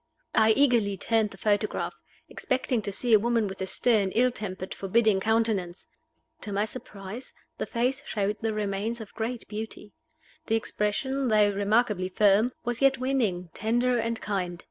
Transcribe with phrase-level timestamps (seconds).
[0.33, 1.93] I eagerly turned the photograph,
[2.27, 5.85] expecting to see a woman with a stern, ill tempered, forbidding countenance.
[6.41, 9.93] To my surprise, the face showed the remains of great beauty;
[10.47, 14.59] the expression, though remarkably firm, was yet winning, tender, and kind.